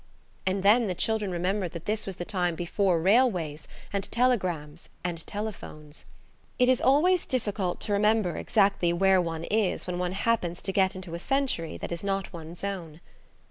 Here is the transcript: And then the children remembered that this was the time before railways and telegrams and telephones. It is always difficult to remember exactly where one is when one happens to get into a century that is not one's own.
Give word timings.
And 0.47 0.63
then 0.63 0.87
the 0.87 0.95
children 0.95 1.29
remembered 1.29 1.73
that 1.73 1.85
this 1.85 2.07
was 2.07 2.15
the 2.15 2.25
time 2.25 2.55
before 2.55 2.99
railways 2.99 3.67
and 3.93 4.03
telegrams 4.11 4.89
and 5.03 5.23
telephones. 5.27 6.05
It 6.57 6.69
is 6.69 6.81
always 6.81 7.27
difficult 7.27 7.79
to 7.81 7.93
remember 7.93 8.35
exactly 8.35 8.93
where 8.93 9.21
one 9.21 9.43
is 9.43 9.85
when 9.85 9.99
one 9.99 10.13
happens 10.13 10.63
to 10.63 10.71
get 10.73 10.95
into 10.95 11.13
a 11.13 11.19
century 11.19 11.77
that 11.77 11.91
is 11.91 12.03
not 12.03 12.33
one's 12.33 12.63
own. 12.63 12.99